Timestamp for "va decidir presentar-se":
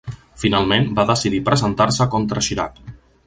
0.99-2.09